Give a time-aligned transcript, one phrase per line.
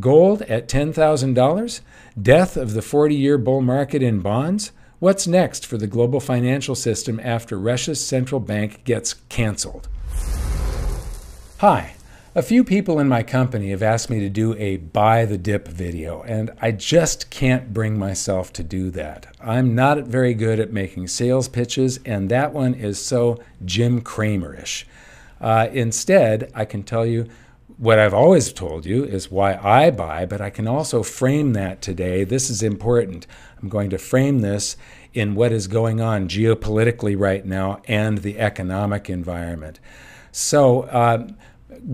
[0.00, 1.80] Gold at $10,000?
[2.20, 4.72] Death of the 40 year bull market in bonds?
[4.98, 9.88] What's next for the global financial system after Russia's central bank gets canceled?
[11.58, 11.94] Hi.
[12.34, 15.68] A few people in my company have asked me to do a buy the dip
[15.68, 19.28] video, and I just can't bring myself to do that.
[19.40, 24.86] I'm not very good at making sales pitches, and that one is so Jim Cramerish.
[25.40, 27.28] Uh, instead, I can tell you
[27.76, 31.82] what I've always told you is why I buy, but I can also frame that
[31.82, 32.24] today.
[32.24, 33.26] This is important.
[33.60, 34.76] I'm going to frame this
[35.12, 39.80] in what is going on geopolitically right now and the economic environment.
[40.30, 41.28] So, uh,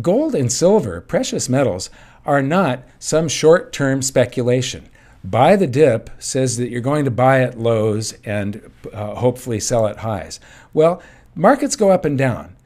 [0.01, 1.91] gold and silver, precious metals,
[2.27, 4.89] are not some short term speculation.
[5.23, 9.87] Buy the dip says that you're going to buy at lows and uh, hopefully sell
[9.87, 10.41] at highs.
[10.73, 11.03] Well,
[11.35, 12.57] markets go up and down.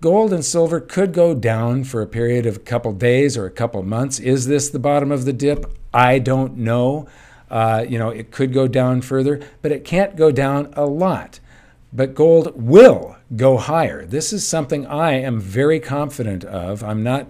[0.00, 3.50] Gold and silver could go down for a period of a couple days or a
[3.50, 4.18] couple months.
[4.18, 5.70] Is this the bottom of the dip?
[5.92, 7.06] I don't know.
[7.50, 11.38] Uh, you know, it could go down further, but it can't go down a lot.
[11.92, 14.06] But gold will go higher.
[14.06, 16.82] This is something I am very confident of.
[16.82, 17.26] I'm not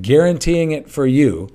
[0.00, 1.48] guaranteeing it for you,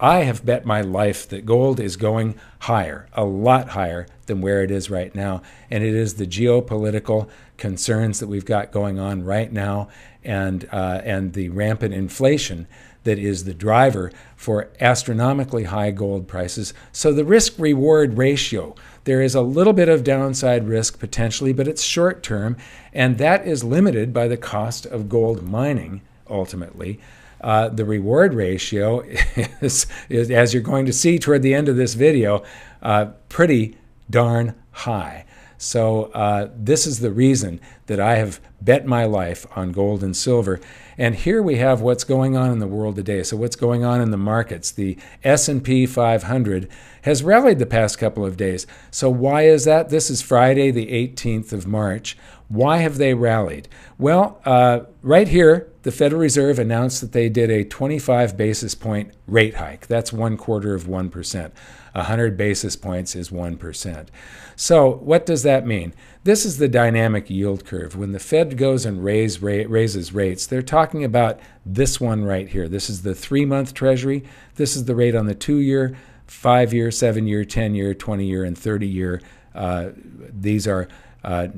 [0.00, 4.62] I have bet my life that gold is going higher, a lot higher than where
[4.62, 5.42] it is right now.
[5.70, 9.88] And it is the geopolitical concerns that we've got going on right now
[10.22, 12.68] and, uh, and the rampant inflation
[13.04, 16.74] that is the driver for astronomically high gold prices.
[16.92, 18.74] So the risk reward ratio,
[19.04, 22.56] there is a little bit of downside risk potentially, but it's short term,
[22.92, 27.00] and that is limited by the cost of gold mining ultimately.
[27.40, 29.00] Uh, the reward ratio
[29.60, 32.42] is, is, as you're going to see toward the end of this video,
[32.82, 33.76] uh, pretty
[34.10, 35.24] darn high.
[35.60, 40.16] So, uh, this is the reason that I have bet my life on gold and
[40.16, 40.60] silver.
[40.96, 43.24] And here we have what's going on in the world today.
[43.24, 44.70] So, what's going on in the markets?
[44.70, 46.68] The S&P 500
[47.02, 48.66] has rallied the past couple of days.
[48.90, 49.88] So, why is that?
[49.88, 52.16] This is Friday, the 18th of March.
[52.48, 53.68] Why have they rallied?
[53.98, 59.12] Well, uh, right here, the Federal Reserve announced that they did a 25 basis point
[59.26, 59.86] rate hike.
[59.86, 61.52] That's one quarter of 1%.
[61.92, 64.08] 100 basis points is 1%.
[64.56, 65.94] So, what does that mean?
[66.24, 67.96] This is the dynamic yield curve.
[67.96, 72.68] When the Fed goes and raise, raises rates, they're talking about this one right here.
[72.68, 74.24] This is the three month Treasury.
[74.56, 75.96] This is the rate on the two year,
[76.28, 79.20] five year, seven year, 10 year, 20 year, and 30 year.
[79.54, 80.86] Uh, these are
[81.24, 81.48] uh,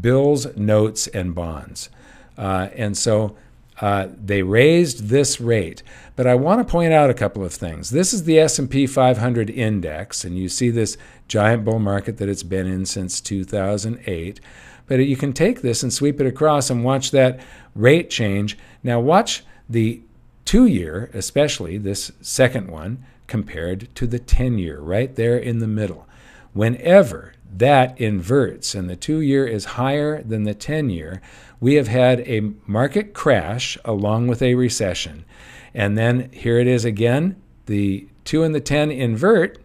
[0.00, 1.88] bills, notes, and bonds.
[2.36, 3.36] Uh, and so
[3.80, 5.82] uh, they raised this rate.
[6.16, 7.90] But I want to point out a couple of things.
[7.90, 10.96] This is the S&P 500 index, and you see this
[11.28, 14.40] giant bull market that it's been in since 2008.
[14.86, 17.40] But you can take this and sweep it across and watch that
[17.74, 18.58] rate change.
[18.82, 20.02] Now watch the
[20.44, 26.06] two-year, especially this second one, compared to the 10-year, right there in the middle.
[26.52, 31.22] Whenever that inverts and the two year is higher than the 10 year,
[31.58, 35.24] we have had a market crash along with a recession.
[35.72, 39.56] And then here it is again the 2 and the 10 invert,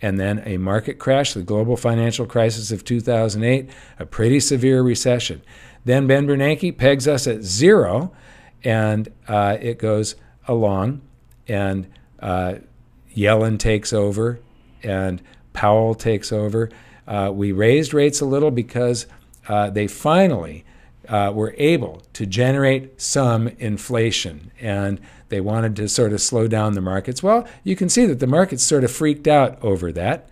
[0.00, 5.42] and then a market crash, the global financial crisis of 2008, a pretty severe recession.
[5.84, 8.12] Then Ben Bernanke pegs us at zero,
[8.64, 10.16] and uh, it goes
[10.48, 11.02] along,
[11.46, 11.86] and
[12.18, 12.54] uh,
[13.14, 14.40] Yellen takes over,
[14.82, 16.70] and Powell takes over.
[17.06, 19.06] Uh, we raised rates a little because
[19.48, 20.64] uh, they finally
[21.08, 26.74] uh, were able to generate some inflation and they wanted to sort of slow down
[26.74, 27.22] the markets.
[27.22, 30.28] Well, you can see that the markets sort of freaked out over that.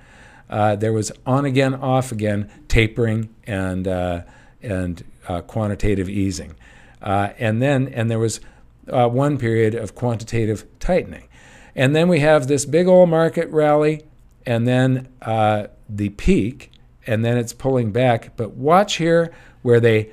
[0.49, 4.23] Uh, there was on again, off again tapering and, uh,
[4.63, 6.55] and uh, quantitative easing.
[7.01, 8.41] and then and there was
[8.87, 11.29] one period of quantitative tightening.
[11.75, 14.03] And then we have this big old market rally
[14.47, 16.73] and then uh, the peak,
[17.07, 18.37] and then it's pulling back.
[18.37, 19.33] But watch here
[19.63, 20.11] where they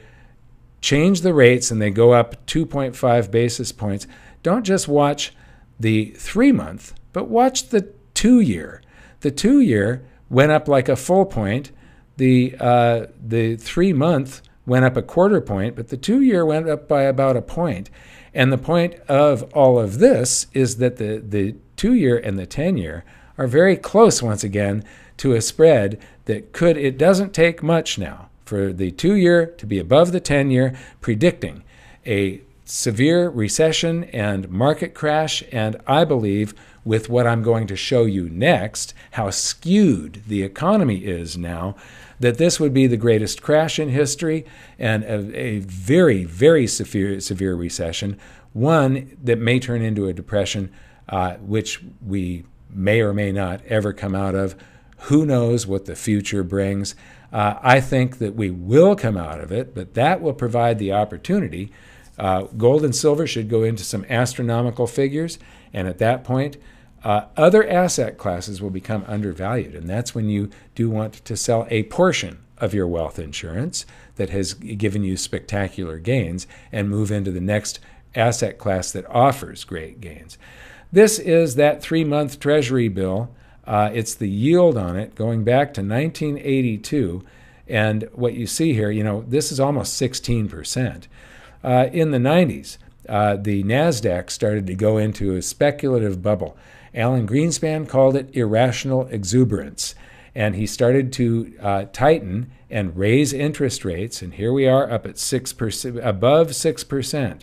[0.81, 4.07] change the rates and they go up 2.5 basis points.
[4.43, 5.33] Don't just watch
[5.79, 8.81] the three month, but watch the two year.
[9.21, 11.71] The two year went up like a full point.
[12.17, 16.69] The uh, the three month went up a quarter point, but the two year went
[16.69, 17.89] up by about a point.
[18.37, 22.45] And the point of all of this is that the, the two year and the
[22.45, 23.03] 10 year
[23.35, 24.83] are very close once again
[25.17, 29.65] to a spread that could, it doesn't take much now for the two year to
[29.65, 31.63] be above the 10 year, predicting
[32.05, 35.41] a severe recession and market crash.
[35.51, 36.53] And I believe,
[36.83, 41.75] with what I'm going to show you next, how skewed the economy is now,
[42.19, 44.45] that this would be the greatest crash in history
[44.77, 48.19] and a, a very, very severe, severe recession,
[48.53, 50.71] one that may turn into a depression
[51.09, 54.55] uh, which we may or may not ever come out of.
[55.01, 56.95] Who knows what the future brings?
[57.31, 60.91] Uh, I think that we will come out of it, but that will provide the
[60.91, 61.71] opportunity.
[62.17, 65.37] Uh, gold and silver should go into some astronomical figures,
[65.73, 66.57] and at that point,
[67.03, 69.75] uh, other asset classes will become undervalued.
[69.75, 73.85] And that's when you do want to sell a portion of your wealth insurance
[74.15, 77.79] that has given you spectacular gains and move into the next
[78.15, 80.37] asset class that offers great gains.
[80.91, 83.33] This is that three month Treasury bill.
[83.65, 87.23] Uh, it's the yield on it going back to 1982.
[87.67, 91.07] And what you see here, you know, this is almost 16%.
[91.63, 92.77] Uh, in the 90s,
[93.09, 96.57] uh, the NASDAQ started to go into a speculative bubble.
[96.93, 99.95] Alan Greenspan called it irrational exuberance.
[100.35, 104.21] And he started to uh, tighten and raise interest rates.
[104.21, 107.41] And here we are up at 6%, above 6%.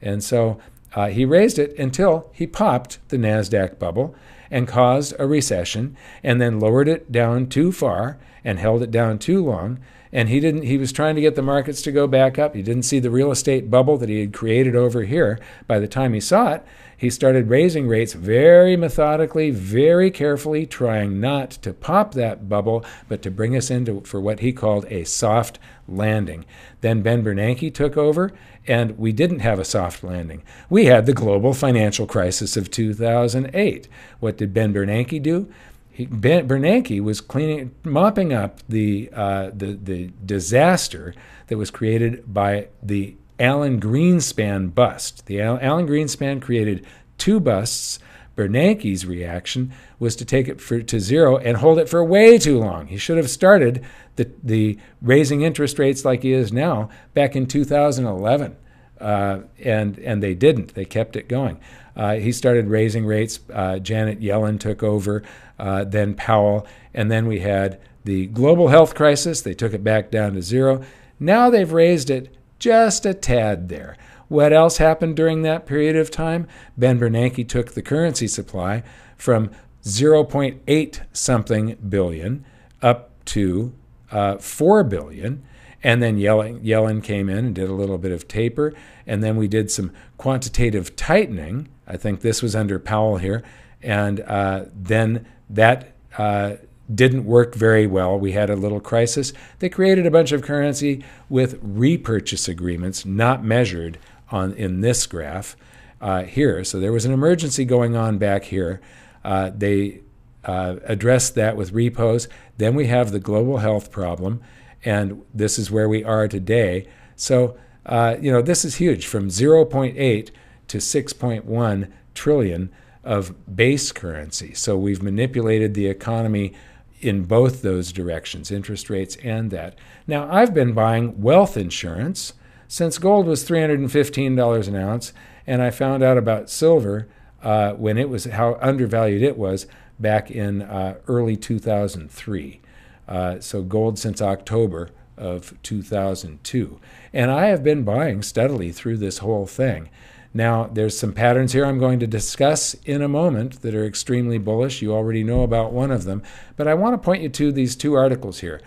[0.00, 0.58] And so
[0.94, 4.14] uh, he raised it until he popped the NASDAQ bubble
[4.50, 9.18] and caused a recession and then lowered it down too far and held it down
[9.18, 9.78] too long.
[10.12, 12.54] And he didn't he was trying to get the markets to go back up.
[12.54, 15.38] He didn't see the real estate bubble that he had created over here.
[15.66, 16.64] By the time he saw it,
[17.02, 23.22] he started raising rates very methodically, very carefully, trying not to pop that bubble, but
[23.22, 26.44] to bring us into for what he called a soft landing.
[26.80, 28.30] Then Ben Bernanke took over,
[28.68, 30.44] and we didn't have a soft landing.
[30.70, 33.88] We had the global financial crisis of 2008.
[34.20, 35.52] What did Ben Bernanke do?
[35.92, 41.14] He, ben, Bernanke was cleaning, mopping up the, uh, the the disaster
[41.48, 45.26] that was created by the Alan Greenspan bust.
[45.26, 46.86] The Alan Greenspan created
[47.18, 47.98] two busts.
[48.36, 52.58] Bernanke's reaction was to take it for, to zero and hold it for way too
[52.58, 52.86] long.
[52.86, 53.84] He should have started
[54.16, 58.56] the, the raising interest rates like he is now back in 2011.
[58.98, 60.74] Uh, and and they didn't.
[60.74, 61.58] They kept it going.
[61.96, 63.40] Uh, he started raising rates.
[63.52, 65.24] Uh, Janet Yellen took over,
[65.62, 69.40] uh, then Powell, and then we had the global health crisis.
[69.40, 70.82] They took it back down to zero.
[71.20, 73.96] Now they've raised it just a tad there.
[74.26, 76.48] What else happened during that period of time?
[76.76, 78.82] Ben Bernanke took the currency supply
[79.16, 79.50] from
[79.84, 82.44] 0.8 something billion
[82.80, 83.72] up to
[84.10, 85.44] uh, 4 billion.
[85.84, 88.72] And then Yellen, Yellen came in and did a little bit of taper.
[89.06, 91.68] And then we did some quantitative tightening.
[91.86, 93.44] I think this was under Powell here.
[93.82, 96.54] And uh, then that uh,
[96.92, 98.18] didn't work very well.
[98.18, 99.32] We had a little crisis.
[99.58, 103.98] They created a bunch of currency with repurchase agreements not measured
[104.30, 105.56] on in this graph
[106.00, 106.64] uh, here.
[106.64, 108.80] So there was an emergency going on back here.
[109.24, 110.00] Uh, they
[110.44, 112.28] uh, addressed that with repos.
[112.58, 114.42] Then we have the global health problem,
[114.84, 116.88] and this is where we are today.
[117.14, 117.56] So
[117.86, 120.30] uh, you know this is huge, from 0.8
[120.68, 122.70] to 6.1 trillion
[123.04, 124.54] of base currency.
[124.54, 126.52] So we've manipulated the economy
[127.00, 129.76] in both those directions, interest rates and that.
[130.06, 132.32] Now, I've been buying wealth insurance
[132.68, 135.12] since gold was $315 an ounce,
[135.46, 137.08] and I found out about silver
[137.42, 139.66] uh, when it was how undervalued it was
[139.98, 142.60] back in uh, early 2003.
[143.08, 146.80] Uh, so, gold since October of 2002.
[147.12, 149.90] And I have been buying steadily through this whole thing.
[150.34, 154.38] Now, there's some patterns here I'm going to discuss in a moment that are extremely
[154.38, 154.80] bullish.
[154.80, 156.22] You already know about one of them,
[156.56, 158.60] but I want to point you to these two articles here.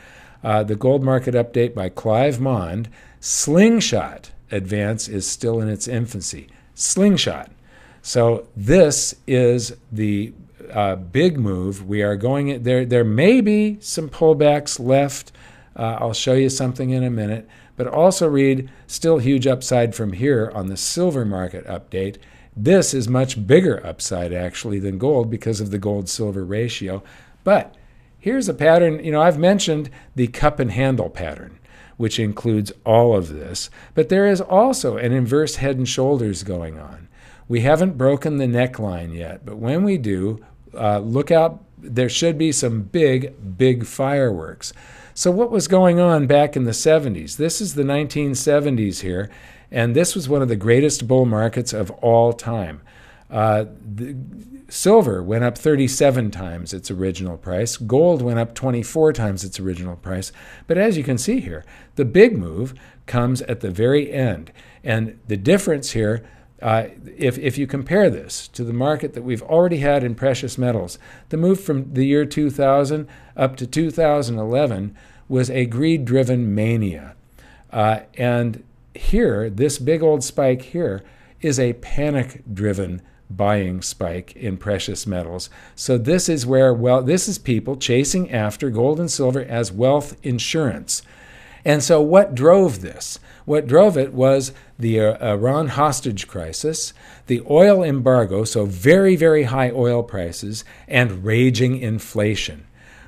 [0.44, 2.90] Uh, the Gold Market Update by Clive Maund.
[3.20, 6.48] Slingshot advance is still in its infancy.
[6.76, 7.50] Slingshot.
[8.04, 10.34] So this is the
[10.72, 11.88] uh, big move.
[11.88, 12.86] We are going there.
[12.86, 15.32] There may be some pullbacks left.
[15.76, 20.14] Uh, I'll show you something in a minute but also read still huge upside from
[20.14, 22.18] here on the silver market update.
[22.56, 27.04] This is much bigger upside actually than gold because of the gold silver ratio.
[27.44, 27.76] But
[28.18, 31.60] here's a pattern, you know, I've mentioned the cup and handle pattern,
[31.98, 36.80] which includes all of this, but there is also an inverse head and shoulders going
[36.80, 37.10] on.
[37.48, 42.38] We haven't broken the neckline yet, but when we do, uh, look out, there should
[42.38, 44.74] be some big, big fireworks.
[45.18, 47.38] So, what was going on back in the 70s?
[47.38, 49.30] This is the 1970s here,
[49.72, 52.82] and this was one of the greatest bull markets of all time.
[53.32, 54.14] Uh, the,
[54.68, 57.78] silver went up 37 times its original price.
[57.78, 60.34] Gold went up 24 times its original price.
[60.68, 61.64] But as you can see here,
[61.96, 62.74] the big move
[63.06, 64.52] comes at the very end.
[64.84, 66.28] And the difference here,
[66.62, 70.58] uh, if, if you compare this to the market that we've already had in precious
[70.58, 70.98] metals,
[71.30, 74.96] the move from the year 2000 up to 2011
[75.28, 77.16] was a greed driven mania.
[77.72, 81.04] Uh, and here, this big old spike here
[81.42, 85.50] is a panic driven buying spike in precious metals.
[85.76, 90.16] So this is where well this is people chasing after gold and silver as wealth
[90.24, 91.02] insurance.
[91.66, 93.20] And so what drove this?
[93.46, 96.94] What drove it was the uh, Iran hostage crisis,
[97.28, 102.66] the oil embargo, so very very high oil prices and raging inflation.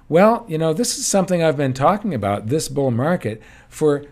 [0.10, 4.06] Well, you know, this is something I've been talking about this bull market for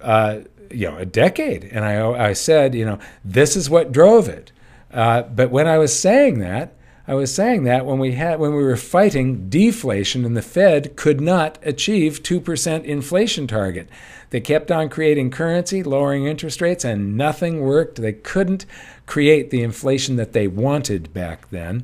[0.00, 0.40] uh,
[0.70, 4.52] you know a decade, and I I said you know this is what drove it.
[4.92, 6.74] Uh, but when I was saying that,
[7.08, 10.94] I was saying that when we had when we were fighting deflation and the Fed
[10.94, 13.88] could not achieve 2% inflation target.
[14.28, 17.96] They kept on creating currency, lowering interest rates and nothing worked.
[17.96, 18.66] They couldn't
[19.06, 21.82] create the inflation that they wanted back then.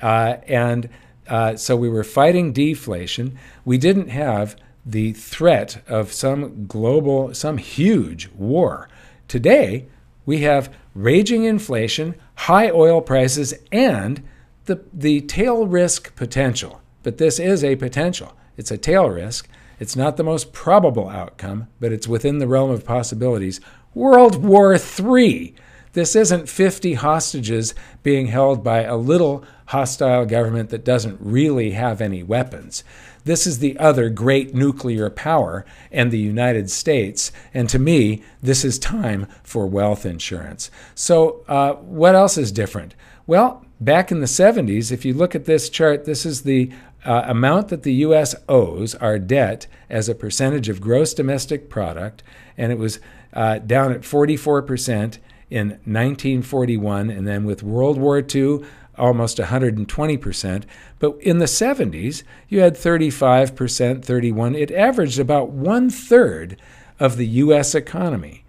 [0.00, 0.88] Uh, and
[1.28, 3.38] uh, so we were fighting deflation.
[3.66, 8.88] We didn't have the threat of some global, some huge war.
[9.28, 9.84] Today,
[10.24, 14.22] we have raging inflation, high oil prices, and
[14.66, 16.80] the, the tail risk potential.
[17.02, 18.34] But this is a potential.
[18.56, 19.48] It's a tail risk.
[19.80, 23.60] It's not the most probable outcome, but it's within the realm of possibilities.
[23.94, 25.54] World War III.
[25.92, 32.00] This isn't 50 hostages being held by a little hostile government that doesn't really have
[32.00, 32.84] any weapons.
[33.24, 37.30] This is the other great nuclear power and the United States.
[37.54, 40.70] And to me, this is time for wealth insurance.
[40.94, 42.94] So, uh, what else is different?
[43.26, 46.70] Well, back in the 70s, if you look at this chart, this is the
[47.04, 48.34] uh, amount that the U.S.
[48.48, 52.22] owes, our debt, as a percentage of gross domestic product,
[52.56, 53.00] and it was
[53.32, 55.18] uh, down at 44%
[55.50, 58.60] in 1941, and then with World War II,
[58.96, 60.64] almost 120%.
[60.98, 64.54] But in the 70s, you had 35%, 31.
[64.54, 66.56] It averaged about one third
[67.00, 67.74] of the U.S.
[67.74, 68.41] economy.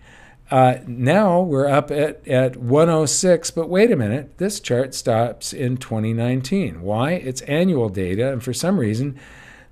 [0.53, 5.77] Uh, now we're up at, at 106, but wait a minute, this chart stops in
[5.77, 6.83] 2019.
[6.83, 7.13] Why?
[7.13, 9.19] It's annual data, and for some reason,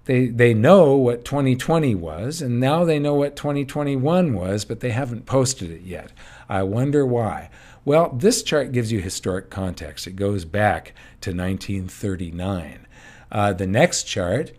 [0.05, 4.89] they, they know what 2020 was, and now they know what 2021 was, but they
[4.89, 6.11] haven't posted it yet.
[6.50, 7.51] I wonder why.
[7.85, 10.07] Well, this chart gives you historic context.
[10.07, 12.88] It goes back to 1939.
[13.31, 14.51] Uh, the next chart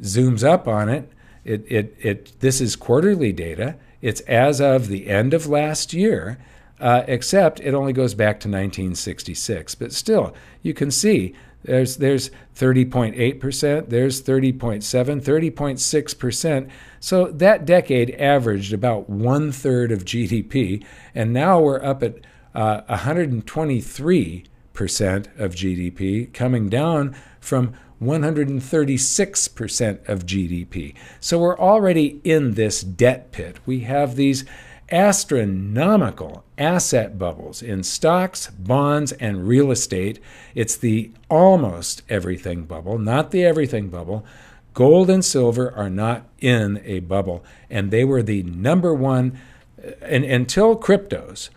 [0.00, 1.10] zooms up on it.
[1.44, 2.32] It, it, it.
[2.38, 3.74] This is quarterly data.
[4.04, 6.36] It's as of the end of last year,
[6.78, 9.74] uh, except it only goes back to 1966.
[9.76, 16.70] But still, you can see there's there's 30.8%, there's 30.7, 30.6%.
[17.00, 20.84] So that decade averaged about one third of GDP,
[21.14, 22.16] and now we're up at
[22.54, 24.46] uh, 123%
[25.38, 30.94] of GDP, coming down from 136% of GDP.
[31.20, 33.58] So we're already in this debt pit.
[33.64, 34.44] We have these
[34.90, 40.20] astronomical asset bubbles in stocks, bonds, and real estate.
[40.54, 44.24] It's the almost everything bubble, not the everything bubble.
[44.74, 49.38] Gold and silver are not in a bubble, and they were the number one
[49.82, 51.48] uh, and until cryptos.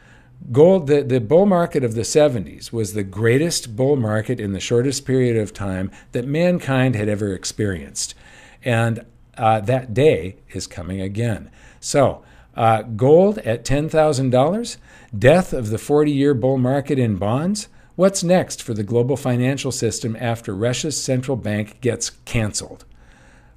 [0.52, 4.60] Gold, the, the bull market of the 70s was the greatest bull market in the
[4.60, 8.16] shortest period of time that mankind had ever experienced.
[8.64, 9.06] And
[9.38, 11.52] uh, that day is coming again.
[11.80, 12.24] So,
[12.56, 14.78] uh, gold at $10,000,
[15.18, 17.68] death of the 40 year bull market in bonds.
[17.96, 22.86] What's next for the global financial system after Russia's central bank gets canceled?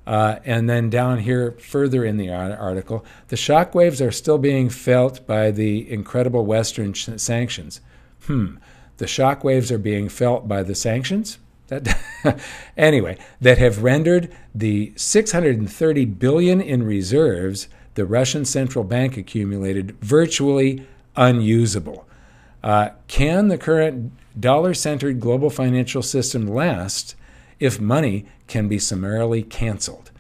[0.07, 5.27] Uh, and then down here, further in the article, the shockwaves are still being felt
[5.27, 7.81] by the incredible Western sanctions.
[8.23, 8.57] Hmm,
[8.97, 11.39] the shockwaves are being felt by the sanctions?
[11.69, 11.97] That
[12.77, 20.87] anyway, that have rendered the 630 billion in reserves the Russian central bank accumulated virtually
[21.17, 22.07] unusable.
[22.63, 27.15] Uh, can the current dollar centered global financial system last
[27.61, 30.11] if money can be summarily canceled?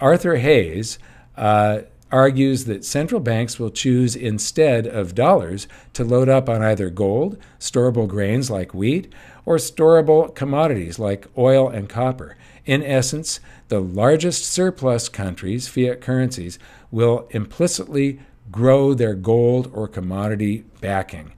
[0.00, 0.98] Arthur Hayes
[1.36, 1.80] uh,
[2.12, 7.36] argues that central banks will choose instead of dollars to load up on either gold,
[7.58, 9.12] storable grains like wheat,
[9.44, 12.36] or storable commodities like oil and copper.
[12.64, 16.58] In essence, the largest surplus countries, fiat currencies,
[16.90, 21.32] will implicitly grow their gold or commodity backing.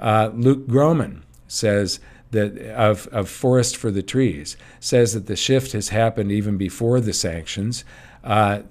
[0.00, 2.00] Uh, Luke Gromen says
[2.32, 7.00] that of, of Forest for the Trees says that the shift has happened even before
[7.00, 7.84] the sanctions.
[8.24, 8.62] Uh,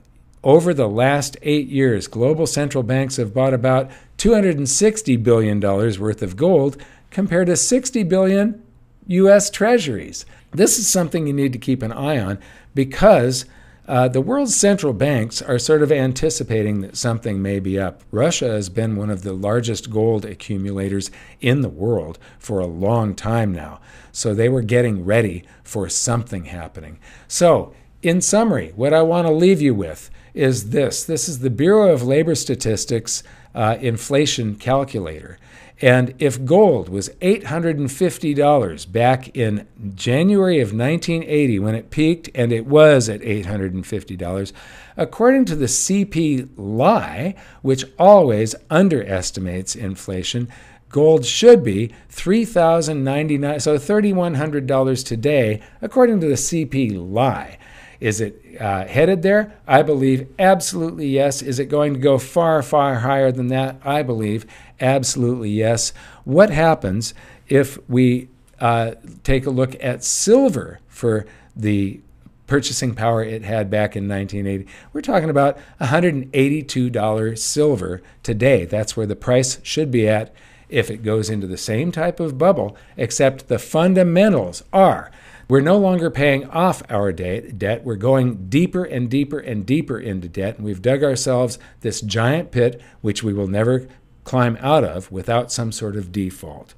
[0.43, 6.35] over the last eight years, global central banks have bought about $260 billion worth of
[6.35, 6.77] gold
[7.11, 8.63] compared to 60 billion
[9.07, 9.49] U.S.
[9.49, 10.25] treasuries.
[10.51, 12.39] This is something you need to keep an eye on
[12.73, 13.45] because
[13.91, 18.01] Uh, the world's central banks are sort of anticipating that something may be up.
[18.09, 23.13] Russia has been one of the largest gold accumulators in the world for a long
[23.13, 23.81] time now.
[24.13, 26.99] So they were getting ready for something happening.
[27.27, 31.49] So, in summary, what I want to leave you with is this this is the
[31.49, 35.37] Bureau of Labor Statistics uh, inflation calculator.
[35.81, 42.67] And if gold was $850 back in January of 1980 when it peaked, and it
[42.67, 44.53] was at $850,
[44.95, 50.49] according to the CPI, which always underestimates inflation,
[50.89, 57.57] gold should be 3,099, so $3,100 today, according to the CPI.
[58.01, 59.53] Is it uh, headed there?
[59.67, 61.43] I believe absolutely yes.
[61.43, 63.79] Is it going to go far, far higher than that?
[63.85, 64.47] I believe
[64.81, 65.93] absolutely yes.
[66.23, 67.13] What happens
[67.47, 68.27] if we
[68.59, 72.01] uh, take a look at silver for the
[72.47, 74.67] purchasing power it had back in 1980?
[74.93, 78.65] We're talking about $182 silver today.
[78.65, 80.33] That's where the price should be at
[80.69, 85.11] if it goes into the same type of bubble, except the fundamentals are
[85.51, 87.83] we're no longer paying off our debt.
[87.83, 90.55] We're going deeper and deeper and deeper into debt.
[90.55, 93.85] And we've dug ourselves this giant pit, which we will never
[94.23, 96.73] climb out of without some sort of default.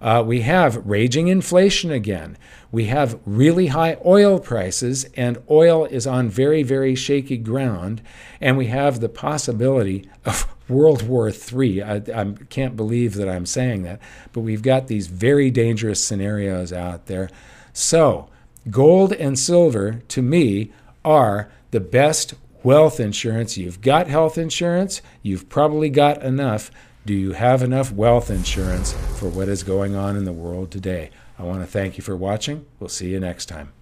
[0.00, 2.38] Uh, we have raging inflation again.
[2.72, 8.00] We have really high oil prices, and oil is on very, very shaky ground.
[8.40, 11.82] And we have the possibility of World War III.
[11.82, 14.00] I, I can't believe that I'm saying that,
[14.32, 17.28] but we've got these very dangerous scenarios out there.
[17.74, 18.28] So,
[18.70, 20.72] gold and silver to me
[21.04, 23.58] are the best wealth insurance.
[23.58, 26.70] You've got health insurance, you've probably got enough.
[27.04, 31.10] Do you have enough wealth insurance for what is going on in the world today?
[31.38, 32.64] I want to thank you for watching.
[32.78, 33.72] We'll see you next time.